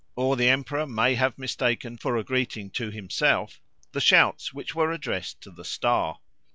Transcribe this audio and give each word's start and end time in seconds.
Or 0.15 0.35
the 0.35 0.49
emperor 0.49 0.87
may 0.87 1.13
have 1.13 1.37
mistaken 1.37 1.95
for 1.95 2.17
a 2.17 2.23
greeting 2.23 2.71
to 2.71 2.89
himself 2.89 3.61
the 3.91 4.01
shouts 4.01 4.51
which 4.51 4.73
were 4.73 4.91
addressed 4.91 5.41
to 5.41 5.51
the 5.51 5.63
star. 5.63 6.17